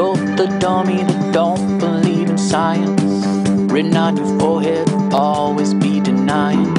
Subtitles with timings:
[0.00, 3.02] You're the dummy that don't believe in science.
[3.70, 6.74] Written on your forehead, always be denying.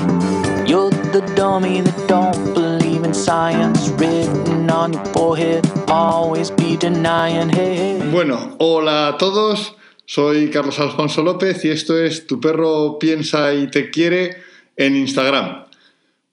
[0.65, 3.89] You're the dummy that don't believe in science.
[3.89, 7.49] Written on your forehead, always be denying.
[7.49, 8.09] Hey, hey.
[8.11, 9.75] Bueno, hola a todos.
[10.07, 14.37] Soy Carlos Alfonso López y esto es Tu perro piensa y te quiere
[14.75, 15.65] en Instagram.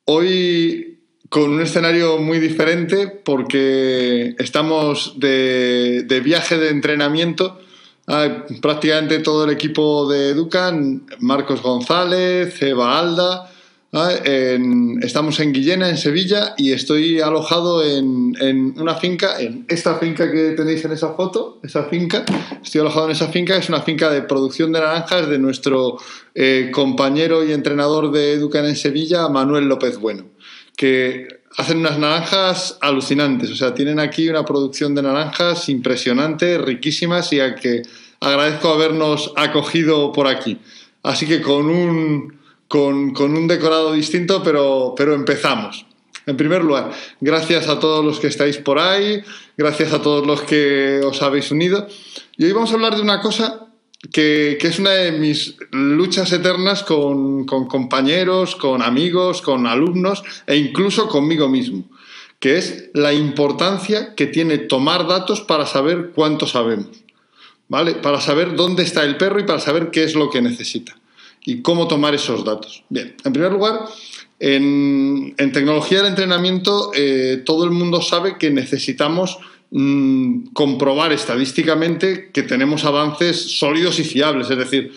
[0.06, 0.97] Hoy
[1.28, 7.60] con un escenario muy diferente porque estamos de, de viaje de entrenamiento.
[8.06, 8.30] Hay
[8.62, 13.50] prácticamente todo el equipo de Educan, Marcos González, Eva Alda.
[13.92, 14.10] ¿ah?
[15.02, 20.32] estamos en Guillena, en Sevilla, y estoy alojado en, en una finca, en esta finca
[20.32, 22.24] que tenéis en esa foto, esa finca.
[22.62, 25.98] Estoy alojado en esa finca, es una finca de producción de naranjas de nuestro
[26.34, 30.24] eh, compañero y entrenador de Educan en Sevilla, Manuel López Bueno
[30.78, 33.50] que hacen unas naranjas alucinantes.
[33.50, 37.82] O sea, tienen aquí una producción de naranjas impresionante, riquísimas y a que
[38.20, 40.58] agradezco habernos acogido por aquí.
[41.02, 45.84] Así que con un, con, con un decorado distinto, pero, pero empezamos.
[46.26, 49.20] En primer lugar, gracias a todos los que estáis por ahí,
[49.56, 51.88] gracias a todos los que os habéis unido.
[52.36, 53.67] Y hoy vamos a hablar de una cosa
[54.12, 61.08] que, es una de mis luchas eternas con, compañeros, con amigos, con alumnos e incluso
[61.08, 61.84] conmigo mismo,
[62.38, 67.04] que es la importancia que tiene tomar datos para saber cuánto sabemos,
[67.68, 67.94] ¿vale?
[67.94, 70.96] Para saber dónde está el perro y para saber qué es lo que necesita
[71.44, 72.84] y cómo tomar esos datos.
[72.88, 73.80] Bien, en primer lugar,
[74.38, 79.38] en, en tecnología del entrenamiento, eh, todo el mundo sabe que necesitamos
[79.70, 84.50] mm, comprobar estadísticamente que tenemos avances sólidos y fiables.
[84.50, 84.92] Es decir,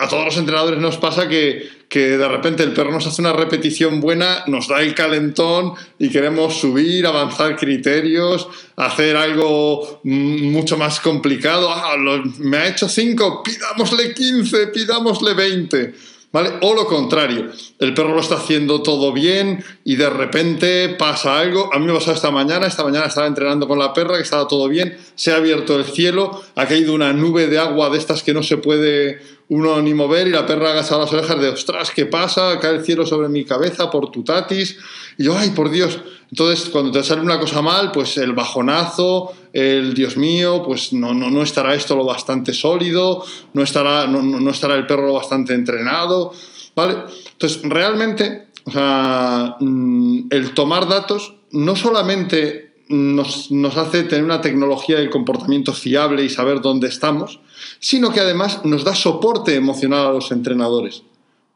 [0.00, 3.32] a todos los entrenadores nos pasa que, que de repente el perro nos hace una
[3.32, 10.76] repetición buena, nos da el calentón y queremos subir, avanzar criterios, hacer algo mm, mucho
[10.76, 11.70] más complicado.
[11.70, 11.94] Ah,
[12.38, 15.94] me ha hecho 5, pidámosle 15, pidámosle 20.
[16.32, 16.52] ¿Vale?
[16.60, 17.50] O lo contrario,
[17.80, 21.74] el perro lo está haciendo todo bien y de repente pasa algo.
[21.74, 24.46] A mí me pasó esta mañana, esta mañana estaba entrenando con la perra, que estaba
[24.46, 28.22] todo bien, se ha abierto el cielo, ha caído una nube de agua de estas
[28.22, 31.48] que no se puede uno ni mover y la perra ha agachado las orejas de,
[31.48, 32.60] ostras, ¿qué pasa?
[32.60, 34.78] Cae el cielo sobre mi cabeza por tu tatis.
[35.18, 35.98] Y yo, ay, por Dios.
[36.30, 41.12] Entonces, cuando te sale una cosa mal, pues el bajonazo, el Dios mío, pues no,
[41.12, 45.14] no, no estará esto lo bastante sólido, no estará, no, no- estará el perro lo
[45.14, 46.32] bastante entrenado,
[46.76, 46.98] ¿vale?
[47.32, 54.40] Entonces, realmente, o sea, mm, el tomar datos no solamente nos, nos hace tener una
[54.40, 57.40] tecnología del comportamiento fiable y saber dónde estamos,
[57.80, 61.02] sino que además nos da soporte emocional a los entrenadores.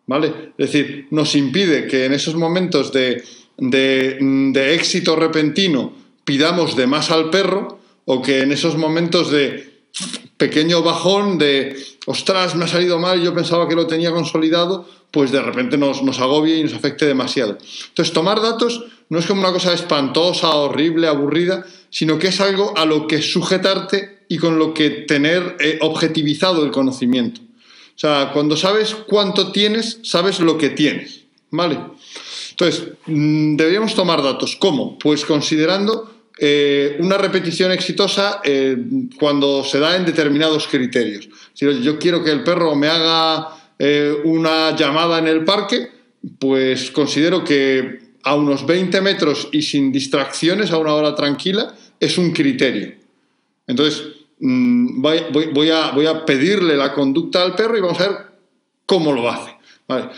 [0.07, 0.53] ¿Vale?
[0.59, 3.25] Es decir, nos impide que en esos momentos de,
[3.57, 5.93] de, éxito repentino
[6.25, 9.73] pidamos de más al perro o que en esos momentos de
[10.37, 11.77] pequeño bajón de,
[12.07, 16.03] ostras, me ha salido mal, yo pensaba que lo tenía consolidado, pues de repente nos,
[16.03, 17.59] nos agobie y nos afecte demasiado.
[17.89, 22.77] Entonces, tomar datos no es como una cosa espantosa, horrible, aburrida, sino que es algo
[22.77, 27.41] a lo que sujetarte y con lo que tener eh, objetivizado el conocimiento.
[27.41, 31.79] O sea, cuando sabes cuánto tienes, sabes lo que tienes, ¿vale?
[32.55, 34.57] Entonces, mm, deberíamos tomar datos.
[34.57, 34.97] ¿Cómo?
[34.99, 38.77] Pues considerando eh, una repetición exitosa eh,
[39.19, 41.29] cuando se da en determinados criterios.
[41.53, 45.89] Si yo quiero que el perro me haga eh, una llamada en el parque,
[46.39, 52.19] pues considero que a unos 20 metros y sin distracciones, a una hora tranquila, es
[52.19, 52.95] un criterio.
[53.67, 54.05] Entonces,
[54.39, 58.17] mm, voy a pedirle la conducta al perro y vamos a ver
[58.87, 59.54] cómo lo hace.
[59.89, 60.09] ¿Vale?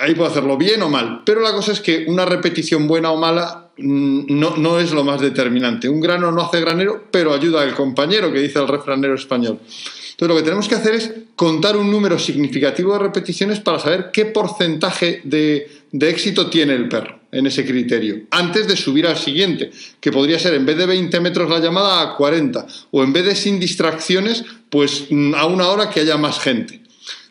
[0.00, 3.16] Ahí puedo hacerlo bien o mal, pero la cosa es que una repetición buena o
[3.16, 5.88] mala mm, no, no es lo más determinante.
[5.88, 9.60] Un grano no hace granero, pero ayuda al compañero, que dice el refranero español.
[9.60, 14.10] Entonces, lo que tenemos que hacer es contar un número significativo de repeticiones para saber
[14.12, 19.16] qué porcentaje de, de éxito tiene el perro en ese criterio, antes de subir al
[19.16, 23.12] siguiente, que podría ser en vez de 20 metros la llamada a 40, o en
[23.12, 26.80] vez de sin distracciones, pues mm, a una hora que haya más gente.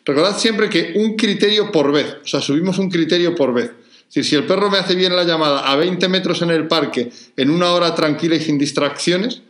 [0.08, 3.72] Recordad siempre que un criterio por vez, o sea, subimos un criterio por vez.
[4.14, 7.10] Es si el perro me hace bien la llamada a 20 metros en el parque
[7.36, 9.42] en una hora tranquila y sin distracciones,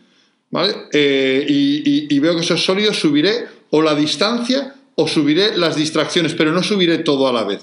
[0.51, 0.75] ¿vale?
[0.91, 6.33] Eh, y, veo que eso es sólido, subiré o la distancia o subiré las distracciones,
[6.33, 7.61] pero no subiré todo a la vez.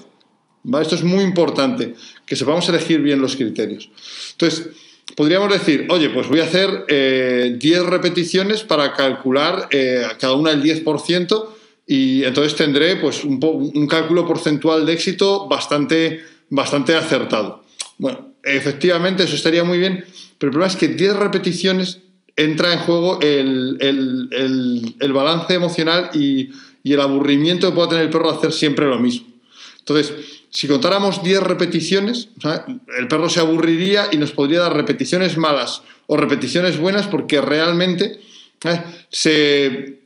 [0.81, 1.93] Esto es muy importante,
[2.25, 3.91] que sepamos elegir bien los criterios.
[4.31, 4.69] Entonces,
[5.15, 10.49] podríamos decir, oye, pues voy a hacer eh, 10 repeticiones para calcular eh, cada una
[10.49, 11.56] el 10%
[11.87, 17.63] y entonces tendré pues, un, un cálculo porcentual de éxito bastante, bastante acertado.
[17.97, 20.03] Bueno, efectivamente eso estaría muy bien,
[20.37, 21.99] pero el problema es que 10 repeticiones
[22.37, 23.77] entra en juego el,
[25.13, 26.51] balance emocional y,
[26.83, 29.27] el aburrimiento que puede tener el perro hacer siempre lo mismo.
[29.79, 30.13] Entonces,
[30.49, 32.29] si contáramos 10 repeticiones,
[32.97, 38.21] el perro se aburriría y nos podría dar repeticiones malas o repeticiones buenas porque realmente
[39.09, 39.99] se,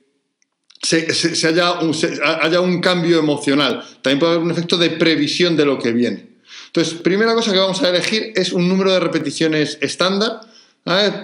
[0.81, 1.95] se, haya, un,
[2.41, 3.83] haya un cambio emocional.
[4.01, 6.27] También puede haber un efecto de previsión de lo que viene.
[6.67, 10.41] Entonces, primera cosa que vamos a elegir es un número de repeticiones estándar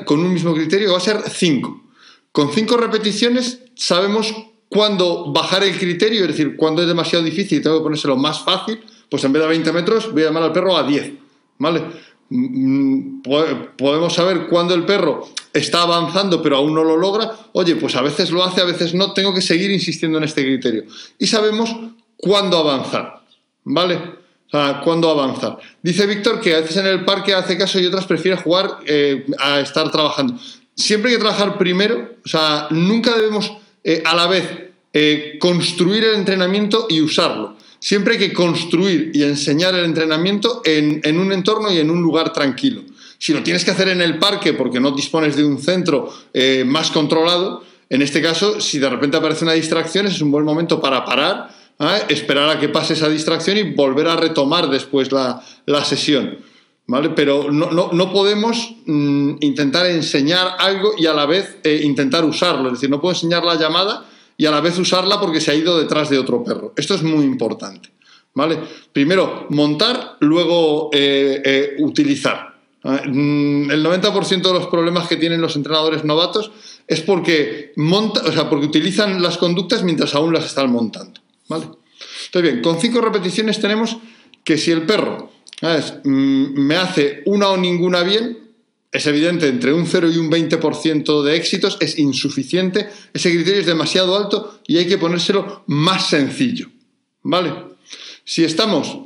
[0.05, 1.83] con un mismo criterio, va a ser 5.
[2.31, 4.33] Con 5 repeticiones sabemos
[4.69, 8.43] cuándo bajar el criterio, es decir, cuándo es demasiado difícil y tengo que ponérselo más
[8.43, 11.13] fácil, pues en vez de 20 metros voy a llamar al perro a 10.
[11.59, 11.83] ¿Vale?
[12.29, 13.21] Mm,
[13.77, 18.01] podemos saber cuándo el perro está avanzando pero aún no lo logra, oye, pues a
[18.01, 20.83] veces lo hace, a veces no, tengo que seguir insistiendo en este criterio.
[21.17, 21.73] Y sabemos
[22.17, 23.21] cuándo avanzar,
[23.63, 23.95] ¿vale?
[23.95, 25.57] O sea, cuándo avanzar.
[25.81, 29.25] Dice Víctor que a veces en el parque hace caso y otras prefiere jugar eh,
[29.39, 30.37] a estar trabajando.
[30.75, 33.51] Siempre hay que trabajar primero, o sea, nunca debemos
[33.83, 37.56] eh, a la vez eh, construir el entrenamiento y usarlo.
[37.79, 42.33] Siempre hay que construir y enseñar el entrenamiento en, un entorno y en un lugar
[42.33, 42.81] tranquilo.
[43.19, 46.63] Si lo tienes que hacer en el parque porque no dispones de un centro eh,
[46.65, 50.81] más controlado, en este caso, si de repente aparece una distracción, es un buen momento
[50.81, 52.03] para parar, ¿eh?
[52.09, 55.41] esperar a que pase esa distracción y volver a retomar después la,
[55.85, 56.39] sesión.
[56.89, 57.09] ¿Vale?
[57.09, 62.67] Pero no, podemos mm, intentar enseñar algo y a la vez eh, intentar usarlo.
[62.67, 64.05] Es decir, no puedo enseñar la llamada
[64.37, 66.73] y a la vez usarla porque se ha ido detrás de otro perro.
[66.77, 67.89] Esto es muy importante.
[68.33, 68.59] ¿Vale?
[68.93, 72.55] Primero montar, luego eh, eh, utilizar.
[72.83, 76.51] Mm, el 90% de los problemas que tienen los entrenadores novatos
[76.87, 81.19] es porque, monta, o sea, porque utilizan las conductas mientras aún las están montando.
[81.47, 81.65] ¿vale?
[82.27, 83.97] Entonces, bien, con cinco repeticiones tenemos
[84.43, 85.31] que si el perro
[86.03, 88.46] mm, me hace una o ninguna bien,
[88.91, 93.67] es evidente, entre un 0 y un 20% de éxitos es insuficiente, ese criterio es
[93.67, 96.69] demasiado alto y hay que ponérselo más sencillo.
[97.23, 97.53] ¿Vale?
[98.23, 98.97] Si estamos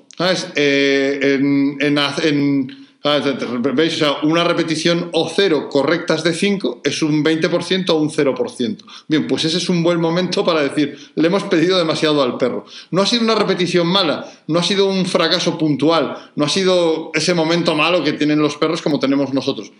[0.55, 1.39] eh,
[1.81, 3.95] en, ¿Veis?
[3.95, 8.77] O sea, una repetición o cero correctas de 5 es un 20% o un 0%.
[9.07, 12.65] Bien, pues ese es un buen momento para decir, le hemos pedido demasiado al perro.
[12.91, 17.09] No ha sido una repetición mala, no ha sido un fracaso puntual, no ha sido
[17.15, 19.71] ese momento malo que tienen los perros como tenemos nosotros.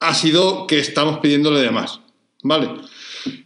[0.00, 2.00] Ha sido que estamos pidiéndole de más.
[2.42, 2.70] ¿Vale?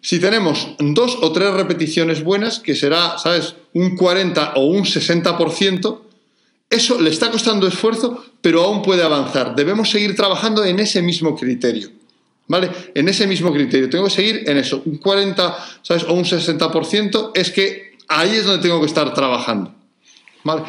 [0.00, 6.00] Si tenemos dos o tres repeticiones buenas, que será, ¿sabes?, un 40 o un 60%,
[6.68, 9.54] eso le está costando esfuerzo, pero aún puede avanzar.
[9.54, 11.90] Debemos seguir trabajando en ese mismo criterio.
[12.48, 12.70] ¿Vale?
[12.94, 13.90] En ese mismo criterio.
[13.90, 14.82] Tengo que seguir en eso.
[14.84, 16.04] Un 40, ¿sabes?
[16.04, 19.74] O un 60% es que ahí es donde tengo que estar trabajando.
[20.44, 20.62] ¿Vale?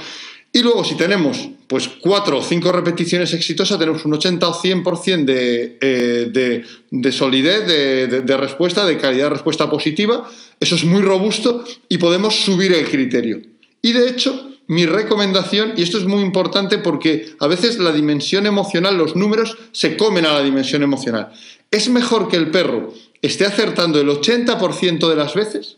[0.51, 5.25] Y luego, si tenemos pues cuatro o cinco repeticiones exitosas, tenemos un 80 o 100%
[5.25, 10.27] de, eh, de, de, solidez, de, de, respuesta, de calidad de respuesta positiva.
[10.59, 13.41] Eso es muy robusto y podemos subir el criterio.
[13.81, 18.45] Y de hecho, mi recomendación, y esto es muy importante porque a veces la dimensión
[18.45, 21.31] emocional, los números se comen a la dimensión emocional.
[21.71, 25.77] Es mejor que el perro esté acertando el 80% de las veces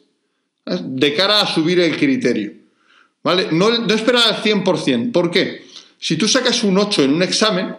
[0.66, 2.54] de cara a subir el criterio.
[3.24, 3.48] ¿Vale?
[3.52, 5.12] No, no esperar al 100%.
[5.12, 5.66] ¿Por qué?
[6.00, 7.76] Si tú sacas un 8 en un examen,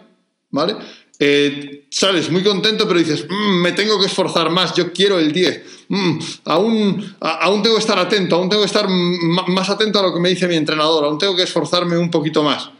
[0.51, 0.75] ¿vale?
[1.23, 5.31] Eh, sales muy contento, pero dices, mm, me tengo que esforzar más, yo quiero el
[5.31, 10.01] 10, mm, aún, aún tengo que estar atento, aún tengo que estar más atento a
[10.01, 12.71] lo que me dice mi entrenador, aún tengo que esforzarme un poquito más.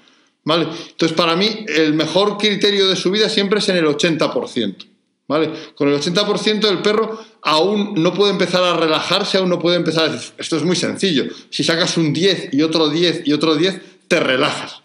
[0.44, 0.68] ¿Vale?
[0.90, 4.88] Entonces, para mí, el mejor criterio de subida siempre es en el 80%.
[5.28, 5.52] ¿Vale?
[5.76, 10.06] Con el 80% el perro aún no puede empezar a relajarse, aún no puede empezar
[10.06, 13.56] a decir, esto es muy sencillo, si sacas un 10 y otro 10 y otro
[13.56, 14.82] 10, te relajas.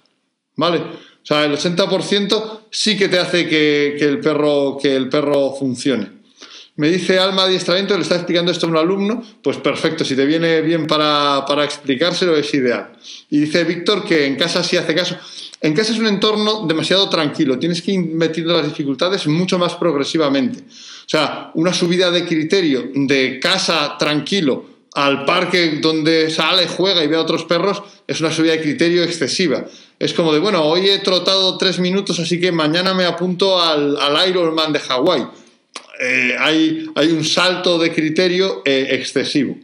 [0.57, 1.06] ¿Vale?
[1.27, 6.09] O sea, el 80% sí que te hace que, el perro, que el perro funcione.
[6.77, 10.25] Me dice Alma Adiestramiento, le está explicando esto a un alumno, pues perfecto, si te
[10.25, 12.93] viene bien para, explicárselo es ideal.
[13.29, 15.17] Y dice Víctor que en casa sí hace caso.
[15.61, 19.75] En casa es un entorno demasiado tranquilo, tienes que ir metiendo las dificultades mucho más
[19.75, 20.61] progresivamente.
[20.61, 27.09] O sea, una subida de criterio de casa tranquilo al parque donde sale, juega y
[27.09, 29.65] ve a otros perros es una subida de criterio excesiva
[29.99, 33.97] es como de, bueno, hoy he trotado tres minutos, así que mañana me apunto al,
[33.97, 35.27] al Ironman de Hawái.
[36.01, 39.57] Eh, hay, hay, un salto de criterio eh, excesivo.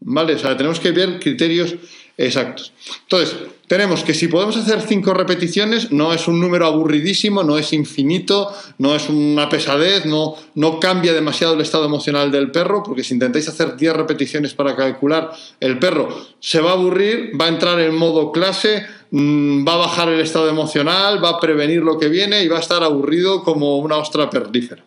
[0.00, 0.34] ¿Vale?
[0.34, 1.76] O sea, tenemos que ver criterios
[2.16, 2.72] exactos.
[3.02, 7.72] Entonces, tenemos que si podemos hacer cinco repeticiones, no es un número aburridísimo, no es
[7.72, 13.02] infinito, no es una pesadez, no, no cambia demasiado el estado emocional del perro, porque
[13.02, 16.08] si intentáis hacer 10 repeticiones para calcular, el perro
[16.38, 20.20] se va a aburrir, va a entrar en modo clase, mm, va a bajar el
[20.20, 23.96] estado emocional, va a prevenir lo que viene y va a estar aburrido como una
[23.96, 24.84] ostra perdífera.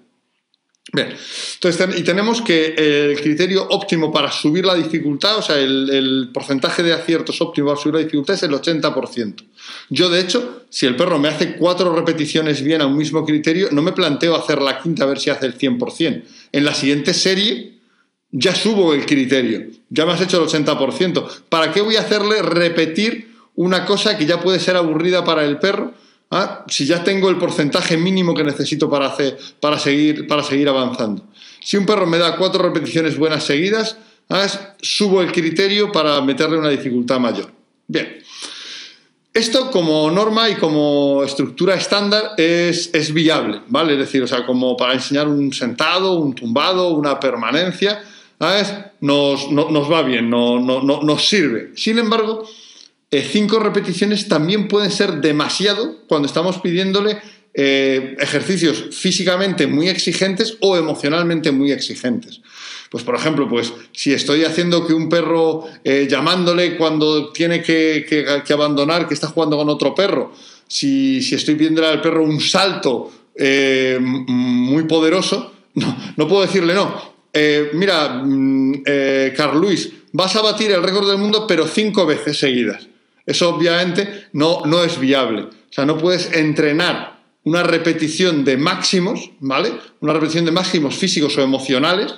[0.92, 1.10] Bien,
[1.54, 6.82] entonces, y tenemos que el criterio óptimo para subir la dificultad, o sea, el, porcentaje
[6.82, 9.44] de aciertos óptimo para subir la dificultad es el 80%.
[9.90, 13.70] Yo, de hecho, si el perro me hace cuatro repeticiones bien a un mismo criterio,
[13.72, 16.24] no me planteo hacer la quinta a ver si hace el 100%.
[16.52, 17.80] En la siguiente serie
[18.32, 21.42] ya subo el criterio, ya me has hecho el 80%.
[21.50, 25.60] ¿Para qué voy a hacerle repetir una cosa que ya puede ser aburrida para el
[25.60, 25.94] perro?
[26.32, 26.64] ¿Ah?
[26.68, 31.24] si ya tengo el porcentaje mínimo que necesito para, hacer, para, seguir, para seguir avanzando.
[31.60, 33.98] Si un perro me da cuatro repeticiones buenas seguidas,
[34.30, 34.48] ¿ah?
[34.80, 37.52] subo el criterio para meterle una dificultad mayor.
[37.88, 38.22] Bien.
[39.34, 43.94] Esto como norma y como estructura estándar es, es, viable, ¿vale?
[43.94, 48.04] Es decir, o sea, como para enseñar un sentado, un tumbado, una permanencia,
[49.02, 51.72] nos, nos, va bien, no, no, nos sirve.
[51.76, 52.48] Sin embargo,
[53.12, 57.18] eh, cinco repeticiones también pueden ser demasiado cuando estamos pidiéndole
[57.56, 62.42] eh, ejercicios físicamente muy exigentes o emocionalmente muy exigentes.
[62.92, 68.06] Pues, por ejemplo, pues si estoy haciendo que un perro eh, llamándole cuando tiene que,
[68.46, 70.32] que, abandonar, que está jugando con otro perro,
[70.68, 73.12] si, si estoy pidiéndole al perro un salto
[74.28, 77.16] muy poderoso, no, no puedo decirle no.
[77.74, 78.84] mira, mm,
[79.36, 82.89] Carl Luis, vas a batir el récord del mundo, pero cinco veces seguidas.
[83.30, 85.44] Eso obviamente no, no es viable.
[85.44, 89.72] O sea, no puedes entrenar una repetición de máximos, ¿vale?
[90.00, 92.16] Una repetición de máximos físicos o emocionales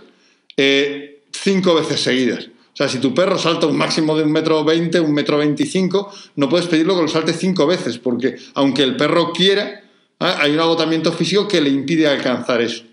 [0.55, 2.45] eh, cinco veces seguidas.
[2.45, 6.09] O sea, si tu perro salta un máximo de un metro veinte, un metro veinticinco,
[6.37, 9.83] no puedes pedirlo que lo salte cinco veces, porque aunque el perro quiera, ¿eh?
[10.17, 12.83] hay un agotamiento físico que le impide alcanzar eso.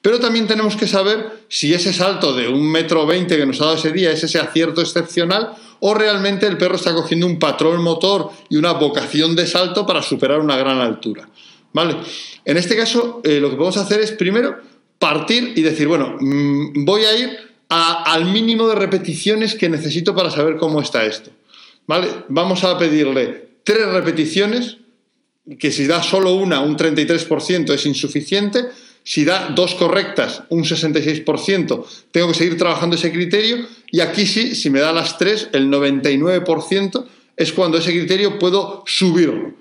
[0.00, 3.64] Pero también tenemos que saber si ese salto de un metro veinte que nos ha
[3.64, 7.82] dado ese día es ese acierto excepcional o realmente el perro está cogiendo un patrón
[7.82, 11.28] motor y una vocación de salto para superar una gran altura.
[11.72, 11.96] ¿Vale?
[12.44, 14.56] En este caso, eh, lo que podemos hacer es primero
[14.98, 20.30] partir y decir, bueno, mm, voy a ir al mínimo de repeticiones que necesito para
[20.30, 21.30] saber cómo está esto.
[21.86, 22.08] ¿Vale?
[22.28, 24.78] Vamos a pedirle tres repeticiones,
[25.58, 28.66] que si da solo una, un 33% es insuficiente,
[29.04, 33.58] si da dos correctas, un 66%, tengo que seguir trabajando ese criterio.
[33.90, 38.82] Y aquí sí, si me da las tres, el 99% es cuando ese criterio puedo
[38.86, 39.54] subirlo.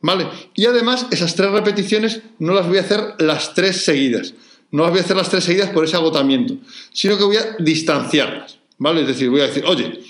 [0.00, 0.26] ¿Vale?
[0.54, 4.34] Y además, esas tres repeticiones no las voy a hacer las tres seguidas.
[4.70, 6.56] No las voy a hacer las tres seguidas por ese agotamiento,
[6.92, 8.58] sino que voy a distanciarlas.
[8.78, 9.02] ¿Vale?
[9.02, 10.00] Es decir, voy a decir, oye,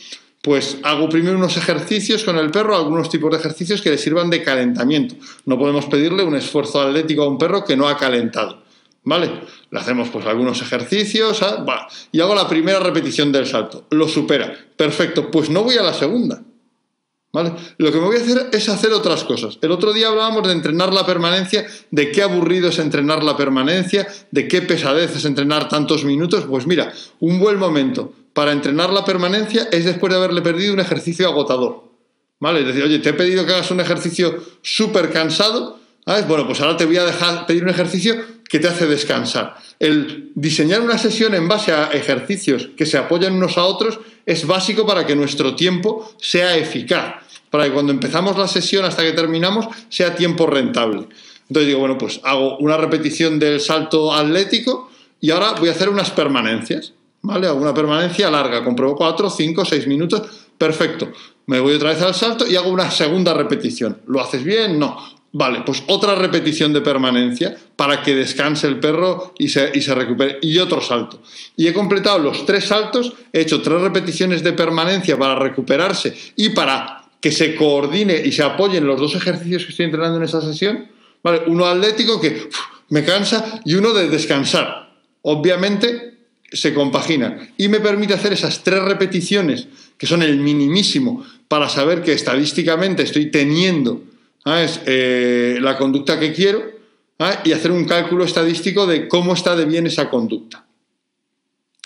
[0.40, 4.30] pues hago primero unos ejercicios con el perro, algunos tipos de ejercicios que le sirvan
[4.30, 5.14] de calentamiento.
[5.44, 8.61] No podemos pedirle un esfuerzo atlético a un perro que no ha calentado.
[9.04, 9.30] ¿Vale?
[9.70, 11.88] Le hacemos pues algunos ejercicios ¿ah?
[12.12, 13.86] y hago la primera repetición del salto.
[13.90, 14.54] Lo supera.
[14.76, 16.42] Perfecto, pues no voy a la segunda.
[17.32, 17.54] ¿Vale?
[17.78, 19.58] Lo que me voy a hacer es hacer otras cosas.
[19.62, 24.06] El otro día hablábamos de entrenar la permanencia, de qué aburrido es entrenar la permanencia,
[24.30, 26.44] de qué pesadez es entrenar tantos minutos.
[26.44, 30.80] Pues mira, un buen momento para entrenar la permanencia es después de haberle perdido un
[30.80, 31.84] ejercicio agotador.
[32.38, 32.60] ¿Vale?
[32.60, 35.78] Es decir, oye, te he pedido que hagas un ejercicio súper cansado.
[36.04, 38.16] Bueno, pues ahora te voy a dejar pedir un ejercicio
[38.48, 39.56] que te hace descansar.
[39.78, 44.46] El diseñar una sesión en base a ejercicios que se apoyan unos a otros es
[44.46, 47.14] básico para que nuestro tiempo sea eficaz,
[47.50, 51.06] para que cuando empezamos la sesión hasta que terminamos sea tiempo rentable.
[51.48, 54.90] Entonces digo, bueno, pues hago una repetición del salto atlético
[55.20, 57.46] y ahora voy a hacer unas permanencias, ¿vale?
[57.46, 60.22] Hago una permanencia larga, compruebo 4, 5, 6 minutos,
[60.58, 61.12] perfecto.
[61.46, 64.02] Me voy otra vez al salto y hago una segunda repetición.
[64.06, 64.78] ¿Lo haces bien?
[64.78, 65.21] No.
[65.34, 69.94] Vale, pues otra repetición de permanencia para que descanse el perro y se, y se,
[69.94, 70.38] recupere.
[70.42, 71.22] Y otro salto.
[71.56, 76.50] Y he completado los tres saltos, he hecho tres repeticiones de permanencia para recuperarse y
[76.50, 80.42] para que se coordine y se apoyen los dos ejercicios que estoy entrenando en esa
[80.42, 80.88] sesión.
[81.22, 82.50] Vale, uno atlético que
[82.90, 84.92] me cansa y uno de descansar.
[85.22, 86.18] Obviamente
[86.52, 92.02] se compagina y me permite hacer esas tres repeticiones que son el minimísimo para saber
[92.02, 94.02] que estadísticamente estoy teniendo
[94.44, 96.82] es eh, la conducta que quiero
[97.44, 100.66] y hacer un cálculo estadístico de cómo está de bien esa conducta.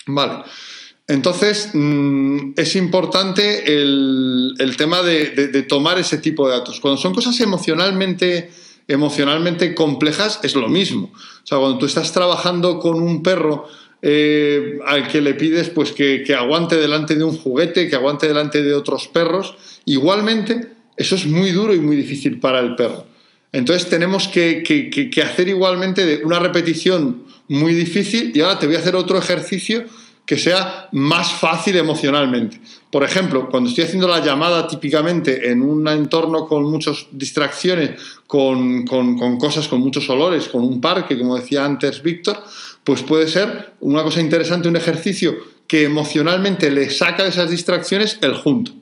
[0.06, 0.44] Vale.
[1.08, 6.80] Entonces, mm, es importante el, tema de, tomar ese tipo de datos.
[6.80, 8.50] Cuando son cosas emocionalmente,
[8.88, 11.12] emocionalmente complejas, es lo mismo.
[11.14, 13.68] O sea, cuando tú estás trabajando con un perro
[14.02, 18.26] eh, al que le pides pues, que, que aguante delante de un juguete, que aguante
[18.26, 23.06] delante de otros perros, igualmente eso es muy duro y muy difícil para el perro.
[23.52, 28.96] Entonces tenemos que, hacer igualmente una repetición muy difícil y ahora te voy a hacer
[28.96, 29.84] otro ejercicio
[30.26, 32.60] que sea más fácil emocionalmente.
[32.90, 37.92] Por ejemplo, cuando estoy haciendo la llamada típicamente en un entorno con muchas distracciones,
[38.26, 42.42] con, con, cosas, con muchos olores, con un parque, como decía antes Víctor,
[42.82, 45.34] pues puede ser una cosa interesante, un ejercicio
[45.68, 48.72] que emocionalmente le saca de esas distracciones el junto.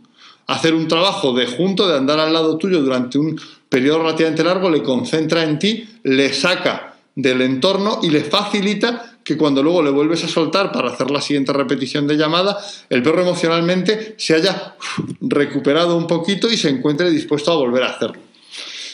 [0.47, 4.71] Hacer un trabajo de junto, de andar al lado tuyo durante un periodo relativamente largo,
[4.71, 9.91] le concentra en ti, le saca del entorno y le facilita que cuando luego le
[9.91, 12.59] vuelves a soltar para hacer la siguiente repetición de llamada,
[12.91, 14.77] el perro emocionalmente se haya
[15.21, 18.21] recuperado un poquito y se encuentre dispuesto a volver a hacerlo.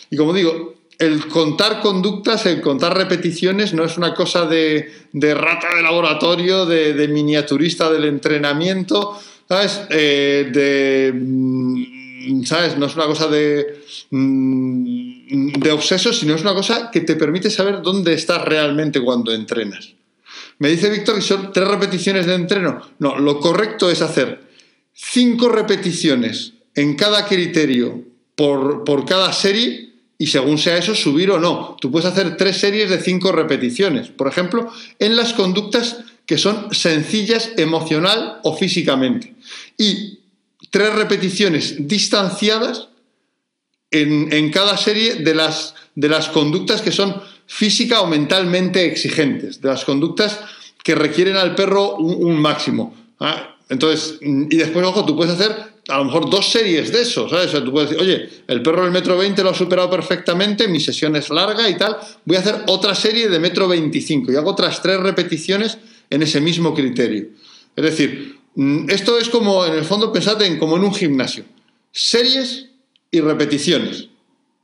[0.09, 5.75] Y como digo, el contar conductas, el contar repeticiones no es una cosa de, rata
[5.75, 9.19] de laboratorio, de, miniaturista del entrenamiento,
[9.51, 9.81] ¿sabes?
[9.91, 12.79] Eh, de, mm, ¿sabes?
[12.79, 17.51] No es una cosa de, mm, de obseso, sino es una cosa que te permite
[17.51, 19.95] saber dónde estás realmente cuando entrenas.
[20.61, 22.81] Me dice Víctor que son tres repeticiones de entreno.
[23.01, 24.41] No, lo correcto es hacer
[24.93, 28.05] cinco repeticiones en cada criterio
[28.37, 31.77] por, por cada serie y según sea eso, subir o no.
[31.81, 36.73] Tú puedes hacer tres series de cinco repeticiones, por ejemplo, en las conductas que son
[36.73, 39.35] sencillas emocional o físicamente.
[39.77, 40.21] Y
[40.71, 42.87] tres repeticiones distanciadas
[43.91, 49.61] en, en cada serie de las, de las conductas que son física o mentalmente exigentes,
[49.61, 50.39] de las conductas
[50.85, 52.95] que requieren al perro un, máximo.
[53.19, 53.57] ¿ah?
[53.69, 55.51] Entonces, y después, ojo, tú puedes hacer
[55.89, 57.51] a lo mejor dos series de eso, ¿sabes?
[57.51, 61.17] tú puedes decir, oye, el perro del metro 20 lo ha superado perfectamente, mi sesión
[61.17, 64.81] es larga y tal, voy a hacer otra serie de metro 25 y hago otras
[64.81, 65.79] tres repeticiones
[66.11, 67.29] en ese mismo criterio.
[67.77, 71.45] Es decir, mm, esto es como, en el fondo, pensad en como en un gimnasio.
[71.93, 72.67] Series
[73.11, 74.09] y repeticiones.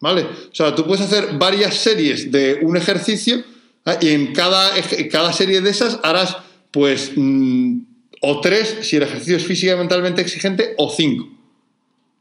[0.01, 0.23] ¿Vale?
[0.23, 3.43] O sea, tú puedes hacer varias series de un ejercicio
[3.87, 3.97] ¿eh?
[4.03, 4.73] y en cada,
[5.11, 6.37] cada, serie de esas harás,
[6.71, 7.79] pues, mm,
[8.21, 11.29] o tres si el ejercicio es física y mentalmente exigente, o cinco.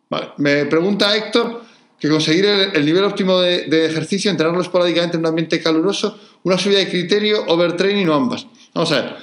[0.10, 0.30] ¿Vale?
[0.38, 1.66] Me pregunta Héctor
[2.00, 6.80] que conseguir el, nivel óptimo de, ejercicio, entrenarlo esporádicamente en un ambiente caluroso, una subida
[6.80, 8.48] de criterio, overtraining o ambas.
[8.76, 9.16] Vamos a ver.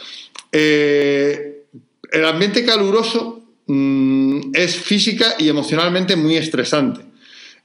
[0.51, 1.65] Eh,
[2.11, 7.03] el ambiente caluroso mm, es física y emocionalmente muy estresante.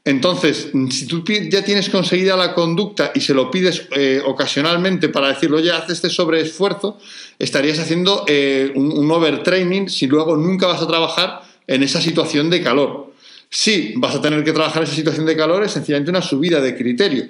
[0.03, 5.29] Entonces, si tú ya tienes conseguida la conducta y se lo pides eh, ocasionalmente para
[5.29, 6.97] decirlo, oye, haz este sobreesfuerzo,
[7.39, 12.61] estarías haciendo eh, un, overtraining si luego nunca vas a trabajar en esa situación de
[12.61, 13.13] calor.
[13.49, 16.77] Sí, vas a tener que trabajar esa situación de calor, es sencillamente una subida de
[16.77, 17.27] criterio.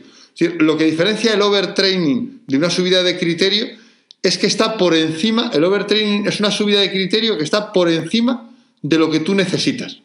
[0.60, 3.87] lo que diferencia el overtraining de una subida de criterio
[4.28, 7.90] es que está por encima, el overtraining es una subida de criterio que está por
[7.90, 8.50] encima
[8.82, 10.02] de lo que tú necesitas.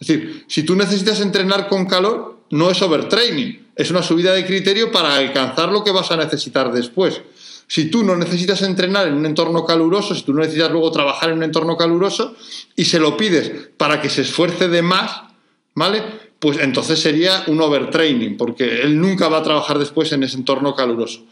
[0.00, 4.46] Es decir, si tú necesitas entrenar con calor, no es overtraining, es una subida de
[4.46, 7.20] criterio para alcanzar lo que vas a necesitar después.
[7.66, 11.30] Si tú no necesitas entrenar en un entorno caluroso, si tú no necesitas luego trabajar
[11.30, 12.36] en un entorno caluroso
[12.76, 15.22] y se lo pides para que se esfuerce de más,
[15.74, 16.02] ¿vale?
[16.38, 20.76] Pues entonces sería un overtraining, porque él nunca va a trabajar después en ese entorno
[20.76, 21.24] caluroso.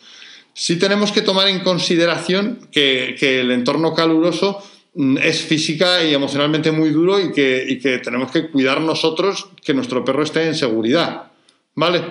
[0.54, 4.62] Sí tenemos que tomar en consideración que, que el entorno caluroso
[4.94, 10.04] Mm, es física y emocionalmente muy duro y que, tenemos que cuidar nosotros que nuestro
[10.04, 11.30] perro esté en seguridad.
[11.74, 12.04] ¿Vale?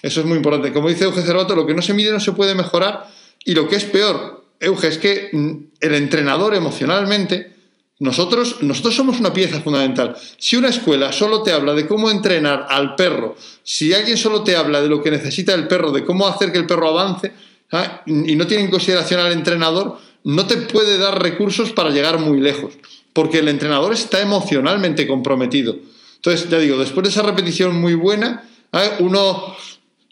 [0.00, 0.72] Eso es muy importante.
[0.72, 3.08] Como dice Euge Cervato, lo que no se mide no se puede mejorar
[3.44, 7.52] y lo que es peor, Euge, es que mm, el entrenador emocionalmente,
[7.98, 10.16] nosotros, nosotros somos una pieza fundamental.
[10.38, 14.54] Si una escuela solo te habla de cómo entrenar al perro, si alguien solo te
[14.56, 17.32] habla de lo que necesita el perro, de cómo hacer que el perro avance,
[17.72, 18.02] ¿ah?
[18.06, 22.40] y no tiene en consideración al entrenador, no te puede dar recursos para llegar muy
[22.40, 22.74] lejos,
[23.12, 25.76] porque el entrenador está emocionalmente comprometido.
[26.16, 28.90] Entonces, ya digo, después de esa repetición muy buena, ¿eh?
[28.98, 29.56] uno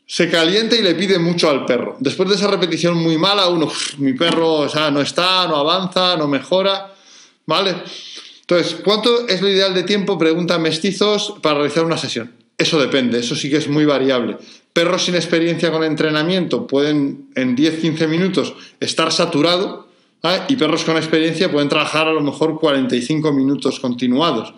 [0.07, 1.97] se calienta y le pide mucho al perro.
[2.01, 6.95] Después de esa repetición muy mala, uno, mi perro no está, no avanza, no mejora,
[7.45, 7.77] ¿vale?
[8.41, 10.17] Entonces, ¿cuánto es lo ideal de tiempo?
[10.17, 12.33] Pregunta mestizos para realizar una sesión.
[12.59, 14.37] Eso depende, eso sí que es muy variable.
[14.73, 19.87] Perros sin experiencia con entrenamiento pueden en 10-15 minutos estar saturados
[20.49, 24.53] y perros con experiencia pueden trabajar a lo mejor 45 minutos continuados.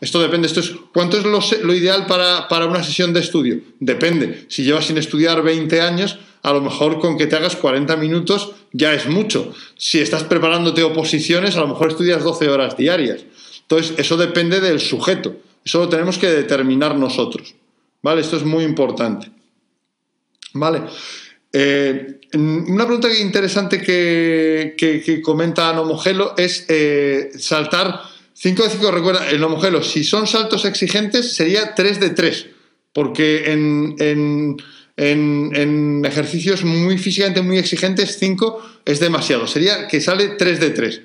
[0.00, 3.60] Esto depende, esto es, ¿cuánto es lo, ideal para, para, una sesión de estudio?
[3.78, 4.46] Depende.
[4.48, 8.52] Si llevas sin estudiar 20 años, a lo mejor con que te hagas 40 minutos
[8.72, 9.52] ya es mucho.
[9.76, 13.20] Si estás preparándote oposiciones, a lo mejor estudias 12 horas diarias.
[13.60, 15.36] Entonces, eso depende del sujeto.
[15.64, 17.54] Eso lo tenemos que determinar nosotros.
[18.02, 18.20] ¿Vale?
[18.20, 19.30] Esto es muy importante.
[20.54, 20.82] ¿Vale?
[21.52, 28.00] Eh, una pregunta interesante que, que, comenta Nomogelo es eh, saltar
[28.34, 28.90] 5 de 5.
[28.90, 32.46] Recuerda, el Nomogelo, si son saltos exigentes, sería 3 de 3,
[32.92, 33.96] porque en,
[34.96, 39.46] en, ejercicios muy físicamente muy exigentes, 5 es demasiado.
[39.46, 41.00] Sería que sale 3 de 3.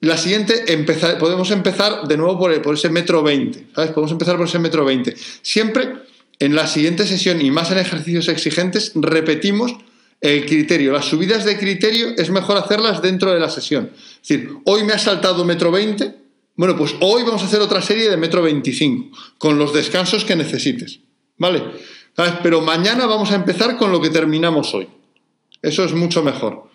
[0.00, 3.90] La siguiente, empezar, podemos empezar de nuevo por, ese metro 20, ¿sabes?
[3.90, 5.14] Podemos empezar por ese metro 20.
[5.42, 5.92] Siempre
[6.38, 9.76] en la siguiente sesión y más en ejercicios exigentes repetimos
[10.22, 10.92] el criterio.
[10.92, 13.90] Las subidas de criterio es mejor hacerlas dentro de la sesión.
[13.94, 16.14] Es decir, hoy me ha saltado metro 20,
[16.56, 20.34] bueno, pues hoy vamos a hacer otra serie de metro 25, con los descansos que
[20.34, 21.00] necesites.
[21.36, 21.62] ¿Vale?
[22.42, 24.88] Pero mañana vamos a empezar con lo que terminamos hoy.
[25.60, 26.69] Eso es mucho mejor.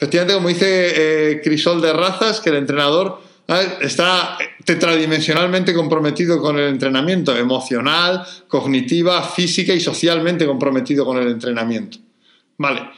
[0.00, 0.92] Efectivamente, como dice
[1.32, 3.20] eh, Crisol de Razas, que el entrenador
[3.82, 11.98] está tetradimensionalmente comprometido con el entrenamiento, emocional, cognitiva, física y socialmente comprometido con el entrenamiento.
[12.56, 12.88] Vale.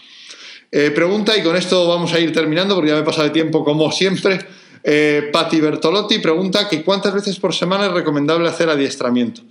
[0.70, 3.30] Eh, pregunta, y con esto vamos a ir terminando porque ya me he pasado de
[3.30, 4.38] tiempo como siempre.
[4.84, 9.42] Eh, Patti Bertolotti pregunta que cuántas veces por semana es recomendable hacer adiestramiento.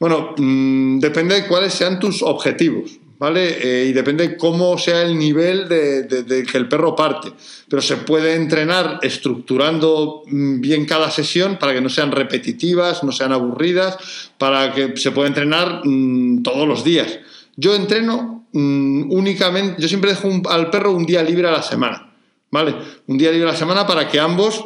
[0.00, 3.58] Bueno, mm, depende de cuáles sean tus objetivos, ¿vale?
[3.60, 7.32] Eh, y depende cómo sea el nivel de, que el perro parte.
[7.68, 13.12] Pero se puede entrenar estructurando mm, bien cada sesión para que no sean repetitivas, no
[13.12, 13.98] sean aburridas,
[14.38, 17.18] para que se pueda entrenar mm, todos los días.
[17.56, 22.10] Yo entreno únicamente, yo siempre dejo al perro un día libre a la semana,
[22.50, 22.74] ¿vale?
[23.06, 24.64] Un día libre a la semana para que ambos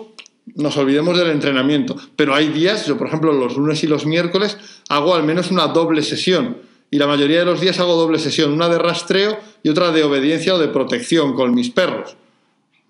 [0.54, 1.96] nos olvidemos del entrenamiento.
[2.16, 4.56] Pero hay días, yo por ejemplo los lunes y los miércoles
[4.88, 6.58] hago al menos una doble sesión.
[6.92, 10.05] Y la mayoría de los días hago doble sesión, una de rastreo y otra de
[10.05, 12.14] obediencia o de protección con mis perros.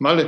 [0.00, 0.26] ¿Vale?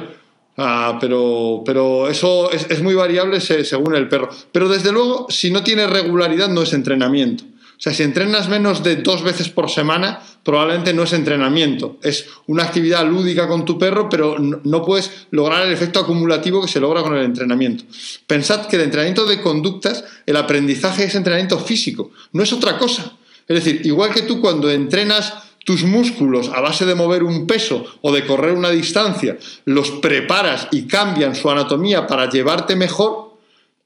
[0.57, 4.29] Ah, pero, pero eso es, muy variable según el perro.
[4.53, 7.43] Pero desde luego, si no tiene regularidad, no es entrenamiento.
[7.43, 11.99] O sea, si entrenas menos de dos veces por semana, probablemente no es entrenamiento.
[12.01, 16.69] Es una actividad lúdica con tu perro, pero no puedes lograr el efecto acumulativo que
[16.69, 17.83] se logra con el entrenamiento.
[18.29, 23.17] Pensad que el entrenamiento de conductas, el aprendizaje es entrenamiento físico, no es otra cosa.
[23.49, 27.85] Es decir, igual que tú cuando entrenas tus músculos a base de mover un peso
[28.03, 33.35] o de correr una distancia, los preparas y cambian su anatomía para llevarte mejor,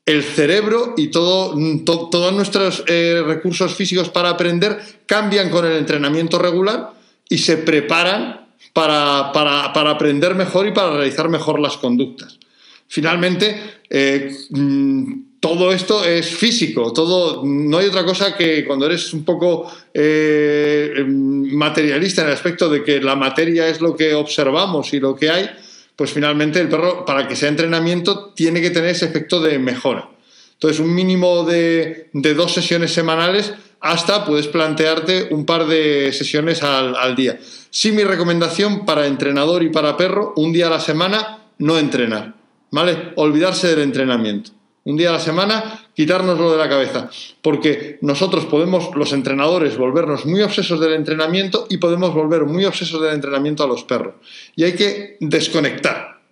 [0.04, 6.38] el cerebro y todo, todos nuestros eh, recursos físicos para aprender cambian con el entrenamiento
[6.38, 6.94] regular
[7.28, 12.38] y se preparan para, aprender mejor y para realizar mejor las conductas.
[12.86, 19.12] Finalmente, eh, mm, todo esto es físico, todo, no hay otra cosa que cuando eres
[19.12, 24.92] un poco eh, materialista en el aspecto de que la materia es lo que observamos
[24.94, 25.48] y lo que hay,
[25.94, 30.08] pues finalmente el perro, para que sea entrenamiento, tiene que tener ese efecto de mejora.
[30.52, 37.14] Entonces, un mínimo de, dos sesiones semanales hasta puedes plantearte un par de sesiones al,
[37.14, 37.38] día.
[37.70, 42.34] Sí, mi recomendación para entrenador y para perro, un día a la semana, no entrenar,
[42.72, 43.12] ¿vale?
[43.14, 44.57] Olvidarse del entrenamiento.
[44.88, 47.10] Un día a la semana, quitárnoslo de la cabeza,
[47.42, 53.02] porque nosotros podemos, los entrenadores, volvernos muy obsesos del entrenamiento y podemos volver muy obsesos
[53.02, 54.14] del entrenamiento a los perros.
[54.56, 56.22] Y hay que desconectar,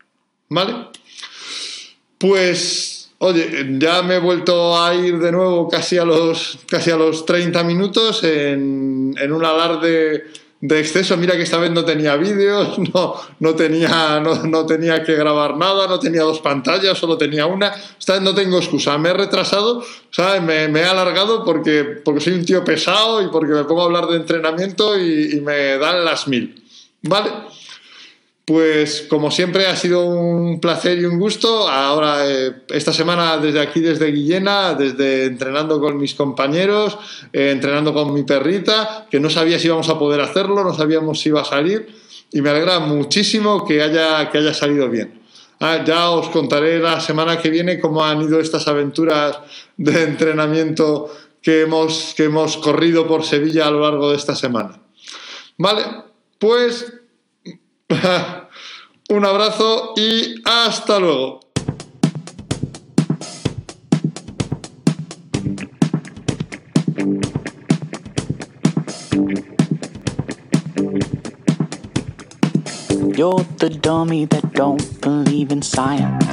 [0.48, 0.74] ¿vale?
[2.16, 6.96] Pues, oye, ya me he vuelto a ir de nuevo casi a los, casi a
[6.96, 10.24] los 30 minutos en, en un alarde
[10.66, 11.16] de exceso.
[11.16, 15.86] Mira que esta vez no tenía vídeos, no, no, tenía, no, tenía que grabar nada,
[15.86, 17.72] no tenía dos pantallas, solo tenía una.
[17.98, 18.98] Esta vez no tengo excusa.
[18.98, 20.42] Me he retrasado, ¿sabes?
[20.42, 23.84] Me, me, he alargado porque, porque soy un tío pesado y porque me pongo a
[23.84, 26.62] hablar de entrenamiento y me dan las mil.
[27.02, 27.30] ¿Vale?
[28.46, 31.68] Pues como siempre ha sido un placer y un gusto.
[31.68, 36.96] Ahora, eh, esta semana desde aquí, desde Guillena, desde entrenando con mis compañeros,
[37.32, 41.18] eh, entrenando con mi perrita, que no sabía si íbamos a poder hacerlo, no sabíamos
[41.18, 41.88] si iba a salir.
[42.30, 45.20] Y me alegra muchísimo que haya, que haya salido bien.
[45.58, 49.40] Ah, ya os contaré la semana que viene cómo han ido estas aventuras
[49.76, 51.10] de entrenamiento
[51.42, 54.78] que hemos, que hemos corrido por Sevilla a lo largo de esta semana.
[55.58, 55.82] Vale,
[56.38, 56.92] pues
[59.08, 61.40] Un abrazo y hasta luego.
[73.16, 76.26] You're the dummy that don't believe in science.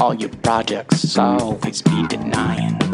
[0.00, 2.87] All your projects always be denying.